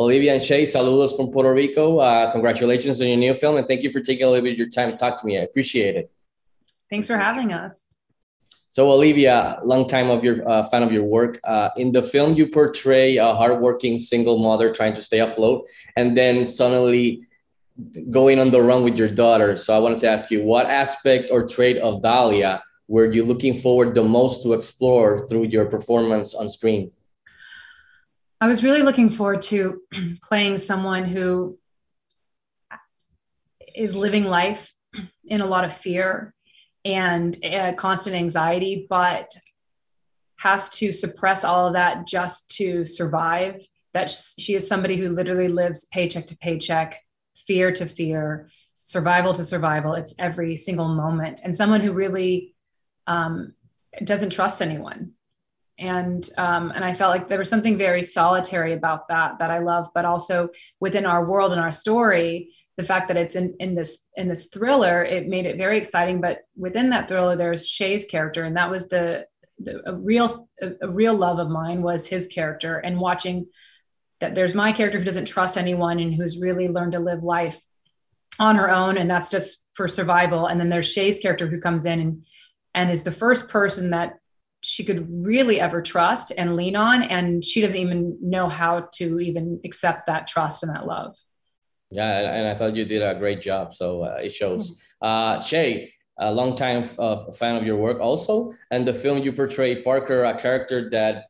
Olivia 0.00 0.32
and 0.32 0.42
Shay, 0.42 0.62
saludos 0.62 1.14
from 1.14 1.30
Puerto 1.30 1.52
Rico. 1.52 1.98
Uh, 1.98 2.32
congratulations 2.32 3.02
on 3.02 3.08
your 3.08 3.18
new 3.18 3.34
film, 3.34 3.58
and 3.58 3.66
thank 3.66 3.82
you 3.82 3.92
for 3.92 4.00
taking 4.00 4.24
a 4.24 4.30
little 4.30 4.42
bit 4.42 4.52
of 4.52 4.58
your 4.58 4.70
time 4.70 4.90
to 4.90 4.96
talk 4.96 5.20
to 5.20 5.26
me. 5.26 5.36
I 5.38 5.42
appreciate 5.42 5.94
it. 5.94 6.10
Thanks 6.88 7.06
for 7.06 7.18
having 7.18 7.52
us. 7.52 7.86
So, 8.70 8.90
Olivia, 8.90 9.60
long 9.62 9.86
time 9.86 10.08
of 10.08 10.24
your 10.24 10.48
uh, 10.48 10.62
fan 10.62 10.82
of 10.82 10.90
your 10.90 11.04
work. 11.04 11.38
Uh, 11.44 11.68
in 11.76 11.92
the 11.92 12.00
film, 12.00 12.32
you 12.32 12.46
portray 12.46 13.18
a 13.18 13.34
hardworking 13.34 13.98
single 13.98 14.38
mother 14.38 14.72
trying 14.72 14.94
to 14.94 15.02
stay 15.02 15.18
afloat, 15.18 15.68
and 15.96 16.16
then 16.16 16.46
suddenly 16.46 17.26
going 18.08 18.38
on 18.38 18.50
the 18.50 18.62
run 18.62 18.82
with 18.82 18.96
your 18.96 19.10
daughter. 19.10 19.54
So, 19.54 19.76
I 19.76 19.80
wanted 19.80 19.98
to 19.98 20.08
ask 20.08 20.30
you, 20.30 20.42
what 20.42 20.64
aspect 20.64 21.28
or 21.30 21.46
trait 21.46 21.76
of 21.76 22.00
Dahlia 22.00 22.62
were 22.88 23.12
you 23.12 23.22
looking 23.22 23.52
forward 23.52 23.94
the 23.94 24.04
most 24.04 24.44
to 24.44 24.54
explore 24.54 25.28
through 25.28 25.44
your 25.44 25.66
performance 25.66 26.34
on 26.34 26.48
screen? 26.48 26.90
I 28.42 28.48
was 28.48 28.64
really 28.64 28.82
looking 28.82 29.10
forward 29.10 29.42
to 29.42 29.82
playing 30.22 30.56
someone 30.56 31.04
who 31.04 31.58
is 33.74 33.94
living 33.94 34.24
life 34.24 34.72
in 35.26 35.42
a 35.42 35.46
lot 35.46 35.64
of 35.64 35.72
fear 35.72 36.34
and 36.84 37.36
uh, 37.44 37.74
constant 37.74 38.16
anxiety, 38.16 38.86
but 38.88 39.30
has 40.38 40.70
to 40.70 40.90
suppress 40.90 41.44
all 41.44 41.66
of 41.66 41.74
that 41.74 42.06
just 42.06 42.48
to 42.56 42.86
survive. 42.86 43.66
That 43.92 44.10
she 44.10 44.54
is 44.54 44.66
somebody 44.66 44.96
who 44.96 45.10
literally 45.10 45.48
lives 45.48 45.84
paycheck 45.84 46.28
to 46.28 46.38
paycheck, 46.38 46.96
fear 47.34 47.72
to 47.72 47.86
fear, 47.86 48.48
survival 48.74 49.34
to 49.34 49.44
survival. 49.44 49.94
It's 49.94 50.14
every 50.18 50.56
single 50.56 50.88
moment, 50.88 51.40
and 51.44 51.54
someone 51.54 51.80
who 51.80 51.92
really 51.92 52.54
um, 53.06 53.54
doesn't 54.04 54.30
trust 54.30 54.62
anyone. 54.62 55.12
And 55.80 56.28
um, 56.36 56.70
and 56.74 56.84
I 56.84 56.94
felt 56.94 57.10
like 57.10 57.28
there 57.28 57.38
was 57.38 57.48
something 57.48 57.78
very 57.78 58.02
solitary 58.02 58.74
about 58.74 59.08
that 59.08 59.38
that 59.38 59.50
I 59.50 59.58
love, 59.58 59.88
but 59.94 60.04
also 60.04 60.50
within 60.78 61.06
our 61.06 61.24
world 61.24 61.52
and 61.52 61.60
our 61.60 61.72
story, 61.72 62.50
the 62.76 62.84
fact 62.84 63.08
that 63.08 63.16
it's 63.16 63.34
in, 63.34 63.56
in 63.58 63.74
this 63.74 64.04
in 64.14 64.28
this 64.28 64.46
thriller 64.46 65.02
it 65.02 65.26
made 65.26 65.46
it 65.46 65.56
very 65.56 65.78
exciting. 65.78 66.20
But 66.20 66.42
within 66.54 66.90
that 66.90 67.08
thriller 67.08 67.34
there's 67.34 67.66
shay's 67.66 68.06
character. 68.06 68.44
And 68.44 68.56
that 68.56 68.70
was 68.70 68.88
the, 68.88 69.26
the 69.58 69.82
a 69.88 69.94
real 69.94 70.48
a, 70.60 70.72
a 70.82 70.88
real 70.88 71.14
love 71.14 71.38
of 71.38 71.48
mine 71.48 71.82
was 71.82 72.06
his 72.06 72.26
character 72.26 72.78
and 72.78 73.00
watching 73.00 73.46
that 74.20 74.34
there's 74.34 74.54
my 74.54 74.72
character 74.72 74.98
who 74.98 75.04
doesn't 75.04 75.24
trust 75.24 75.56
anyone 75.56 75.98
and 75.98 76.14
who's 76.14 76.38
really 76.38 76.68
learned 76.68 76.92
to 76.92 77.00
live 77.00 77.22
life 77.22 77.58
on 78.38 78.56
her 78.56 78.70
own. 78.70 78.98
And 78.98 79.10
that's 79.10 79.30
just 79.30 79.64
for 79.72 79.88
survival. 79.88 80.46
And 80.46 80.60
then 80.60 80.68
there's 80.68 80.92
shay's 80.92 81.18
character 81.18 81.46
who 81.46 81.60
comes 81.60 81.86
in 81.86 82.00
and 82.00 82.22
and 82.74 82.90
is 82.90 83.02
the 83.02 83.12
first 83.12 83.48
person 83.48 83.90
that 83.90 84.19
she 84.62 84.84
could 84.84 85.06
really 85.10 85.60
ever 85.60 85.80
trust 85.80 86.32
and 86.36 86.56
lean 86.56 86.76
on 86.76 87.02
and 87.02 87.44
she 87.44 87.60
doesn't 87.60 87.78
even 87.78 88.18
know 88.20 88.48
how 88.48 88.88
to 88.92 89.18
even 89.20 89.60
accept 89.64 90.06
that 90.06 90.26
trust 90.26 90.62
and 90.62 90.74
that 90.74 90.86
love 90.86 91.16
yeah, 91.90 92.32
and 92.34 92.46
I 92.46 92.54
thought 92.54 92.76
you 92.76 92.84
did 92.84 93.02
a 93.02 93.14
great 93.16 93.40
job. 93.40 93.74
So 93.74 94.04
uh, 94.04 94.18
it 94.22 94.32
shows. 94.32 94.70
Mm-hmm. 94.70 95.06
Uh, 95.06 95.42
Shay, 95.42 95.92
a 96.18 96.32
long 96.32 96.54
time 96.54 96.88
uh, 96.98 97.32
fan 97.32 97.56
of 97.56 97.66
your 97.66 97.76
work 97.76 98.00
also, 98.00 98.54
and 98.70 98.86
the 98.86 98.92
film 98.92 99.18
you 99.18 99.32
portray 99.32 99.82
Parker, 99.82 100.24
a 100.24 100.38
character 100.38 100.88
that 100.90 101.26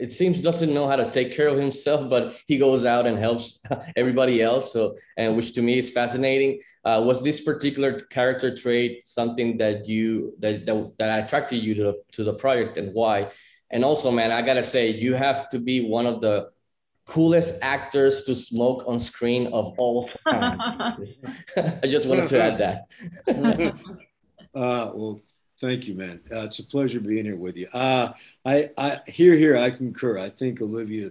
it 0.00 0.12
seems 0.12 0.40
doesn't 0.40 0.72
know 0.72 0.88
how 0.88 0.96
to 0.96 1.10
take 1.10 1.34
care 1.34 1.48
of 1.48 1.58
himself, 1.58 2.08
but 2.08 2.36
he 2.46 2.58
goes 2.58 2.84
out 2.84 3.06
and 3.06 3.18
helps 3.18 3.62
everybody 3.96 4.42
else. 4.42 4.72
So, 4.72 4.96
and 5.16 5.36
which 5.36 5.52
to 5.54 5.62
me 5.62 5.78
is 5.78 5.90
fascinating. 5.90 6.60
Uh, 6.84 7.02
was 7.04 7.22
this 7.22 7.40
particular 7.40 8.00
character 8.00 8.56
trait 8.56 9.04
something 9.04 9.58
that 9.58 9.86
you 9.86 10.34
that, 10.40 10.66
that 10.66 10.92
that 10.98 11.24
attracted 11.24 11.58
you 11.62 11.74
to 11.74 11.82
the, 11.82 11.94
to 12.12 12.24
the 12.24 12.34
project, 12.34 12.76
and 12.78 12.94
why? 12.94 13.30
And 13.70 13.84
also, 13.84 14.10
man, 14.10 14.32
I 14.32 14.42
gotta 14.42 14.62
say, 14.62 14.90
you 14.90 15.14
have 15.14 15.48
to 15.50 15.58
be 15.58 15.86
one 15.86 16.06
of 16.06 16.20
the 16.20 16.50
coolest 17.06 17.58
actors 17.62 18.22
to 18.22 18.34
smoke 18.34 18.84
on 18.86 18.98
screen 18.98 19.48
of 19.48 19.74
all 19.78 20.04
time. 20.28 20.58
I 21.56 21.86
just 21.86 22.06
wanted 22.06 22.28
to 22.28 22.42
add 22.42 22.58
that. 22.58 22.78
uh, 24.54 24.90
well, 24.94 25.20
thank 25.60 25.86
you, 25.86 25.94
man. 25.94 26.20
Uh, 26.30 26.40
it's 26.40 26.58
a 26.58 26.64
pleasure 26.64 27.00
being 27.00 27.24
here 27.24 27.36
with 27.36 27.56
you. 27.56 27.68
Uh, 27.72 28.12
I, 28.44 28.70
I 28.76 29.00
here, 29.06 29.34
here, 29.34 29.56
I 29.56 29.70
concur. 29.70 30.18
I 30.18 30.30
think 30.30 30.60
Olivia, 30.60 31.10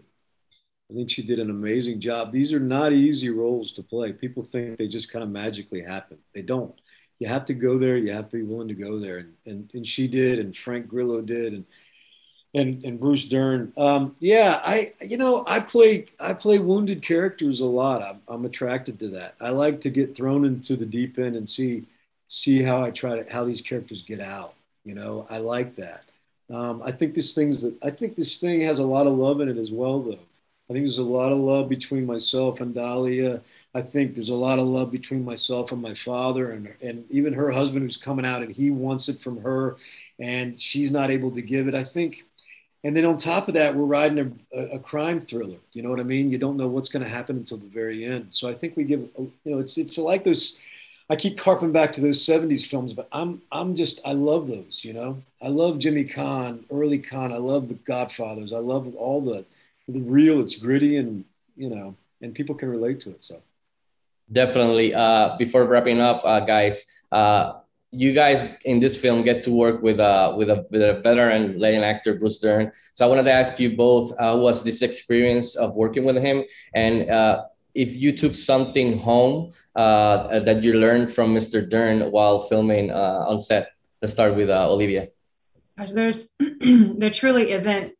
I 0.91 0.93
think 0.93 1.09
she 1.09 1.21
did 1.21 1.39
an 1.39 1.49
amazing 1.49 2.01
job. 2.01 2.31
These 2.31 2.51
are 2.53 2.59
not 2.59 2.93
easy 2.93 3.29
roles 3.29 3.71
to 3.73 3.83
play. 3.83 4.11
People 4.11 4.43
think 4.43 4.77
they 4.77 4.87
just 4.87 5.11
kind 5.11 5.23
of 5.23 5.29
magically 5.29 5.81
happen. 5.81 6.17
They 6.33 6.41
don't. 6.41 6.73
You 7.19 7.27
have 7.27 7.45
to 7.45 7.53
go 7.53 7.77
there. 7.77 7.97
You 7.97 8.13
have 8.13 8.29
to 8.29 8.37
be 8.37 8.43
willing 8.43 8.69
to 8.69 8.73
go 8.73 8.99
there, 8.99 9.17
and 9.17 9.33
and, 9.45 9.69
and 9.73 9.85
she 9.85 10.07
did, 10.07 10.39
and 10.39 10.55
Frank 10.55 10.87
Grillo 10.87 11.21
did, 11.21 11.53
and 11.53 11.65
and 12.53 12.83
and 12.83 12.99
Bruce 12.99 13.25
Dern. 13.25 13.73
Um, 13.77 14.15
yeah, 14.19 14.61
I 14.63 14.93
you 15.01 15.17
know 15.17 15.43
I 15.47 15.59
play 15.59 16.07
I 16.19 16.33
play 16.33 16.59
wounded 16.59 17.01
characters 17.01 17.59
a 17.59 17.65
lot. 17.65 18.01
I'm, 18.01 18.21
I'm 18.27 18.45
attracted 18.45 18.99
to 18.99 19.09
that. 19.09 19.35
I 19.41 19.49
like 19.49 19.81
to 19.81 19.89
get 19.89 20.15
thrown 20.15 20.45
into 20.45 20.75
the 20.75 20.85
deep 20.85 21.19
end 21.19 21.35
and 21.35 21.47
see 21.47 21.85
see 22.29 22.61
how 22.61 22.81
I 22.81 22.91
try 22.91 23.21
to 23.21 23.31
how 23.31 23.43
these 23.43 23.61
characters 23.61 24.03
get 24.03 24.21
out. 24.21 24.53
You 24.85 24.95
know, 24.95 25.27
I 25.29 25.39
like 25.39 25.75
that. 25.75 26.03
Um, 26.49 26.81
I 26.83 26.93
think 26.93 27.13
this 27.13 27.33
thing's 27.33 27.65
I 27.83 27.91
think 27.91 28.15
this 28.15 28.39
thing 28.39 28.61
has 28.61 28.79
a 28.79 28.85
lot 28.85 29.07
of 29.07 29.17
love 29.17 29.41
in 29.41 29.49
it 29.49 29.57
as 29.57 29.71
well, 29.71 30.01
though. 30.01 30.19
I 30.69 30.73
think 30.73 30.85
there's 30.85 30.99
a 30.99 31.03
lot 31.03 31.31
of 31.31 31.39
love 31.39 31.67
between 31.67 32.05
myself 32.05 32.61
and 32.61 32.75
Dahlia. 32.75 33.41
I 33.73 33.81
think 33.81 34.13
there's 34.13 34.29
a 34.29 34.35
lot 34.35 34.59
of 34.59 34.65
love 34.65 34.91
between 34.91 35.25
myself 35.25 35.71
and 35.71 35.81
my 35.81 35.93
father, 35.95 36.51
and 36.51 36.73
and 36.81 37.05
even 37.11 37.33
her 37.33 37.51
husband 37.51 37.83
who's 37.83 37.97
coming 37.97 38.25
out 38.25 38.43
and 38.43 38.55
he 38.55 38.71
wants 38.71 39.09
it 39.09 39.19
from 39.19 39.41
her, 39.41 39.77
and 40.19 40.59
she's 40.61 40.91
not 40.91 41.11
able 41.11 41.31
to 41.33 41.41
give 41.41 41.67
it. 41.67 41.75
I 41.75 41.83
think 41.83 42.23
and 42.83 42.95
then 42.95 43.05
on 43.05 43.17
top 43.17 43.47
of 43.49 43.55
that, 43.55 43.75
we're 43.75 43.83
riding 43.83 44.39
a, 44.53 44.59
a, 44.75 44.79
crime 44.79 45.19
thriller. 45.19 45.57
You 45.73 45.83
know 45.83 45.89
what 45.89 45.99
I 45.99 46.03
mean? 46.03 46.31
You 46.31 46.37
don't 46.37 46.55
know 46.55 46.69
what's 46.69 46.87
going 46.87 47.03
to 47.03 47.09
happen 47.09 47.35
until 47.35 47.57
the 47.57 47.67
very 47.67 48.05
end. 48.05 48.27
So 48.31 48.47
I 48.47 48.53
think 48.53 48.77
we 48.77 48.85
give, 48.85 49.01
you 49.17 49.31
know, 49.45 49.59
it's 49.59 49.77
it's 49.77 49.97
like 49.97 50.23
those. 50.23 50.59
I 51.09 51.15
keep 51.15 51.39
harping 51.39 51.71
back 51.71 51.91
to 51.93 52.01
those 52.01 52.25
'70s 52.25 52.65
films, 52.65 52.93
but 52.93 53.07
I'm 53.11 53.41
I'm 53.51 53.75
just 53.75 53.99
I 54.05 54.13
love 54.13 54.47
those. 54.47 54.81
You 54.83 54.93
know, 54.93 55.23
I 55.41 55.47
love 55.47 55.79
Jimmy 55.79 56.03
Caan, 56.03 56.63
early 56.71 56.99
Caan. 56.99 57.33
I 57.33 57.37
love 57.37 57.67
the 57.67 57.73
Godfathers. 57.73 58.53
I 58.53 58.59
love 58.59 58.93
all 58.95 59.21
the 59.21 59.45
the 59.87 60.01
real. 60.01 60.39
It's 60.39 60.55
gritty 60.55 60.97
and 60.97 61.25
you 61.57 61.69
know, 61.69 61.95
and 62.21 62.35
people 62.35 62.55
can 62.55 62.69
relate 62.69 62.99
to 63.01 63.09
it. 63.09 63.23
So 63.23 63.41
definitely. 64.31 64.93
Uh, 64.93 65.35
before 65.37 65.65
wrapping 65.65 65.99
up, 65.99 66.21
uh, 66.23 66.41
guys. 66.41 66.85
Uh, 67.11 67.53
you 67.91 68.13
guys 68.13 68.45
in 68.65 68.79
this 68.79 68.95
film 68.95 69.23
get 69.23 69.43
to 69.43 69.51
work 69.51 69.81
with 69.81 69.99
a 69.99 70.35
with 70.37 70.49
a, 70.49 70.65
with 70.69 70.81
a 70.81 71.01
veteran 71.01 71.59
leading 71.59 71.83
actor 71.83 72.13
Bruce 72.13 72.37
Dern. 72.37 72.71
So 72.93 73.03
I 73.05 73.09
wanted 73.09 73.23
to 73.23 73.31
ask 73.31 73.59
you 73.59 73.75
both, 73.75 74.11
uh, 74.19 74.35
was 74.37 74.63
this 74.63 74.83
experience 74.83 75.55
of 75.55 75.75
working 75.75 76.05
with 76.05 76.17
him, 76.17 76.43
and 76.75 77.09
uh, 77.09 77.45
if 77.73 77.95
you 77.95 78.11
took 78.15 78.35
something 78.35 78.97
home 78.99 79.51
uh, 79.75 80.39
that 80.39 80.63
you 80.63 80.73
learned 80.73 81.11
from 81.11 81.35
Mr. 81.35 81.67
Dern 81.67 82.11
while 82.11 82.39
filming 82.39 82.91
uh, 82.91 83.25
on 83.27 83.39
set? 83.41 83.71
Let's 84.01 84.13
start 84.13 84.35
with 84.35 84.49
uh, 84.49 84.69
Olivia. 84.71 85.09
Gosh, 85.77 85.91
there's 85.91 86.29
there 86.61 87.09
truly 87.09 87.51
isn't. 87.51 87.93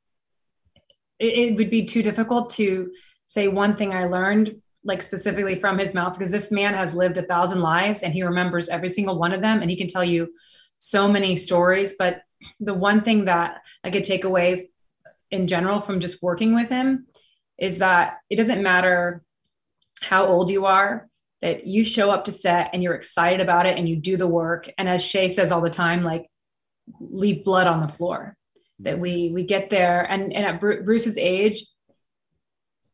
It, 1.19 1.33
it 1.33 1.55
would 1.55 1.69
be 1.69 1.85
too 1.85 2.01
difficult 2.01 2.51
to 2.51 2.91
say 3.25 3.47
one 3.47 3.75
thing 3.75 3.93
I 3.93 4.05
learned 4.05 4.61
like 4.83 5.01
specifically 5.01 5.55
from 5.55 5.77
his 5.77 5.93
mouth 5.93 6.13
because 6.13 6.31
this 6.31 6.51
man 6.51 6.73
has 6.73 6.93
lived 6.93 7.17
a 7.17 7.23
thousand 7.23 7.59
lives 7.59 8.01
and 8.01 8.13
he 8.13 8.23
remembers 8.23 8.69
every 8.69 8.89
single 8.89 9.17
one 9.17 9.33
of 9.33 9.41
them 9.41 9.61
and 9.61 9.69
he 9.69 9.75
can 9.75 9.87
tell 9.87 10.03
you 10.03 10.31
so 10.79 11.07
many 11.07 11.35
stories 11.35 11.95
but 11.99 12.21
the 12.61 12.73
one 12.73 13.01
thing 13.01 13.25
that 13.25 13.61
i 13.83 13.89
could 13.89 14.05
take 14.05 14.23
away 14.23 14.69
in 15.31 15.47
general 15.47 15.81
from 15.81 15.99
just 15.99 16.23
working 16.23 16.55
with 16.55 16.69
him 16.69 17.05
is 17.57 17.79
that 17.79 18.19
it 18.29 18.37
doesn't 18.37 18.63
matter 18.63 19.21
how 20.01 20.25
old 20.25 20.49
you 20.49 20.65
are 20.65 21.09
that 21.41 21.65
you 21.65 21.83
show 21.83 22.09
up 22.09 22.25
to 22.25 22.31
set 22.31 22.69
and 22.73 22.83
you're 22.83 22.95
excited 22.95 23.39
about 23.39 23.65
it 23.65 23.77
and 23.77 23.87
you 23.87 23.95
do 23.95 24.17
the 24.17 24.27
work. 24.27 24.69
And 24.77 24.89
as 24.89 25.03
shay 25.03 25.29
says 25.29 25.51
all 25.51 25.61
the 25.61 25.69
time 25.69 26.03
like 26.03 26.29
leave 26.99 27.45
blood 27.45 27.67
on 27.67 27.81
the 27.81 27.87
floor 27.87 28.35
that 28.79 28.99
we 28.99 29.31
we 29.33 29.43
get 29.43 29.69
there. 29.69 30.03
And 30.09 30.33
and 30.33 30.45
at 30.45 30.59
bruce's 30.59 31.17
age 31.17 31.63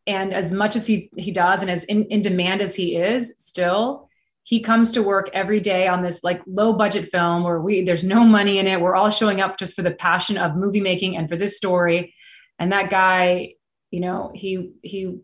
and 0.07 0.33
as 0.33 0.51
much 0.51 0.75
as 0.75 0.85
he 0.85 1.09
he 1.17 1.31
does 1.31 1.61
and 1.61 1.71
as 1.71 1.83
in, 1.85 2.05
in 2.05 2.21
demand 2.21 2.61
as 2.61 2.75
he 2.75 2.95
is 2.95 3.33
still 3.37 4.09
he 4.43 4.59
comes 4.59 4.91
to 4.91 5.01
work 5.01 5.27
every 5.33 5.59
day 5.59 5.87
on 5.87 6.03
this 6.03 6.23
like 6.23 6.43
low 6.45 6.71
budget 6.71 7.09
film 7.11 7.43
where 7.43 7.59
we 7.59 7.81
there's 7.81 8.03
no 8.03 8.23
money 8.23 8.59
in 8.59 8.67
it. 8.67 8.79
We're 8.79 8.95
all 8.95 9.09
showing 9.09 9.41
up 9.41 9.57
just 9.57 9.75
for 9.75 9.81
the 9.81 9.95
passion 9.95 10.37
of 10.37 10.55
movie 10.55 10.81
making 10.81 11.17
and 11.17 11.27
for 11.27 11.35
this 11.35 11.57
story. 11.57 12.13
And 12.59 12.71
that 12.71 12.91
guy 12.91 13.53
you 13.89 14.01
know 14.01 14.31
he 14.35 14.73
he 14.83 15.19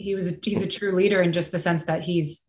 he 0.00 0.14
was 0.14 0.30
a, 0.30 0.36
he's 0.42 0.62
a 0.62 0.66
true 0.66 0.92
leader 0.92 1.22
in 1.22 1.32
just 1.32 1.52
the 1.52 1.58
sense 1.58 1.84
that 1.84 2.02
he's 2.02 2.46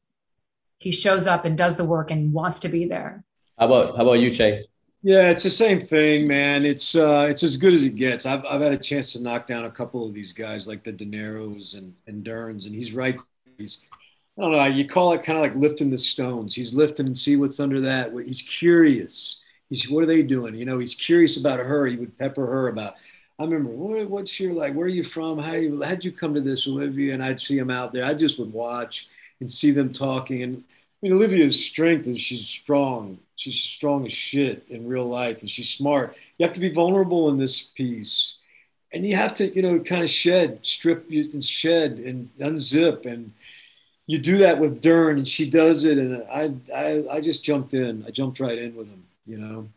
he 0.78 0.92
shows 0.92 1.28
up 1.28 1.46
and 1.46 1.58
does 1.58 1.76
the 1.76 1.86
work 1.86 2.12
and 2.12 2.34
wants 2.34 2.60
to 2.62 2.70
be 2.70 2.86
there 2.86 3.24
how 3.60 3.66
about 3.66 3.96
how 3.96 4.04
about 4.04 4.20
you 4.20 4.32
Shay 4.32 4.66
yeah, 5.04 5.32
it's 5.32 5.42
the 5.42 5.50
same 5.50 5.80
thing, 5.80 6.28
man. 6.28 6.64
It's 6.64 6.96
uh, 6.96 7.26
it's 7.28 7.42
as 7.42 7.58
good 7.58 7.74
as 7.74 7.86
it 7.86 7.96
gets. 7.96 8.28
I've, 8.28 8.46
I've 8.46 8.62
had 8.62 8.72
a 8.72 8.78
chance 8.78 9.12
to 9.14 9.20
knock 9.20 9.48
down 9.48 9.66
a 9.66 9.72
couple 9.72 10.06
of 10.06 10.14
these 10.14 10.32
guys 10.32 10.68
like 10.68 10.84
the 10.84 10.92
De 10.92 11.06
Niros 11.06 11.76
and, 11.76 11.96
and 12.06 12.24
Derns, 12.24 12.68
and 12.68 12.76
he's 12.76 12.94
right. 12.94 13.20
He's 13.58 13.84
I 14.38 14.42
don't 14.42 14.52
know. 14.52 14.64
You 14.66 14.88
call 14.88 15.14
it 15.14 15.24
kind 15.24 15.40
of 15.40 15.44
like 15.44 15.56
lifting 15.56 15.90
the 15.90 15.98
stones. 15.98 16.54
He's 16.54 16.74
lifting 16.74 17.08
and 17.08 17.18
see 17.18 17.36
what's 17.36 17.60
under 17.60 17.82
that. 17.82 18.12
He's 18.26 18.44
curious. 18.44 19.42
He's 19.70 19.90
what 19.90 20.04
are 20.04 20.08
they 20.08 20.22
doing? 20.22 20.56
You 20.56 20.66
know, 20.66 20.78
he's 20.78 20.96
curious 20.96 21.36
about 21.36 21.60
her. 21.60 21.88
He 21.88 21.98
would 21.98 22.18
pepper 22.20 22.46
her 22.46 22.68
about. 22.68 22.94
I 23.42 23.46
remember, 23.46 23.72
what, 23.72 24.08
what's 24.10 24.40
your 24.40 24.54
like? 24.54 24.74
Where 24.74 24.86
are 24.86 24.90
you 24.90 25.04
from? 25.04 25.40
How 25.40 25.54
you, 25.54 25.82
how'd 25.82 26.06
you 26.06 26.12
come 26.12 26.36
to 26.36 26.42
this, 26.42 26.68
Olivia? 26.68 27.14
And 27.14 27.24
I'd 27.24 27.40
see 27.40 27.58
them 27.58 27.72
out 27.72 27.92
there. 27.92 28.06
I 28.06 28.14
just 28.14 28.38
would 28.38 28.54
watch 28.54 29.08
and 29.40 29.52
see 29.52 29.72
them 29.72 29.92
talking. 29.92 30.44
And 30.44 30.58
I 30.58 30.62
mean, 31.02 31.14
Olivia's 31.14 31.66
strength 31.66 32.08
is 32.08 32.22
she's 32.22 32.48
strong. 32.48 33.18
She's 33.36 33.56
strong 33.56 34.06
as 34.06 34.14
shit 34.14 34.64
in 34.70 34.88
real 34.88 35.06
life, 35.06 35.42
and 35.42 35.50
she's 35.50 35.70
smart. 35.70 36.16
You 36.38 36.46
have 36.46 36.54
to 36.54 36.60
be 36.60 36.70
vulnerable 36.70 37.30
in 37.30 37.40
this 37.40 37.64
piece, 37.64 38.38
and 38.94 39.04
you 39.04 39.16
have 39.16 39.34
to, 39.36 39.52
you 39.56 39.64
know, 39.64 39.80
kind 39.80 40.04
of 40.04 40.12
shed, 40.12 40.60
strip 40.62 41.10
and 41.10 41.44
shed 41.44 41.94
and 41.94 42.30
unzip, 42.40 43.08
and 43.08 43.34
you 44.06 44.20
do 44.20 44.38
that 44.38 44.60
with 44.60 44.80
Dern, 44.80 45.18
and 45.18 45.28
she 45.28 45.50
does 45.50 45.86
it, 45.86 45.98
and 45.98 46.24
I, 46.32 46.54
I, 46.76 47.16
I 47.16 47.22
just 47.22 47.44
jumped 47.44 47.74
in. 47.74 48.06
I 48.08 48.12
jumped 48.12 48.40
right 48.40 48.60
in 48.60 48.76
with 48.76 48.88
him. 48.88 49.04
You 49.26 49.40
know. 49.40 49.70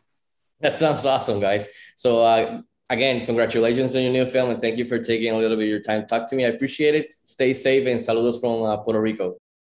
That 0.60 0.76
sounds 0.76 1.06
awesome, 1.06 1.40
guys. 1.40 1.68
So 1.96 2.22
uh, 2.22 2.60
again, 2.90 3.26
congratulations 3.26 3.94
on 3.94 4.02
your 4.02 4.12
new 4.12 4.26
film, 4.26 4.50
and 4.50 4.60
thank 4.60 4.78
you 4.78 4.84
for 4.84 4.98
taking 4.98 5.32
a 5.32 5.38
little 5.38 5.56
bit 5.56 5.64
of 5.64 5.68
your 5.68 5.80
time 5.80 6.06
talk 6.06 6.28
to 6.30 6.36
me. 6.36 6.44
I 6.44 6.48
appreciate 6.48 6.94
it. 6.94 7.08
Stay 7.24 7.52
safe 7.52 7.86
and 7.86 7.98
saludos 7.98 8.40
from 8.40 8.62
uh, 8.62 8.76
Puerto 8.78 9.00
Rico. 9.00 9.36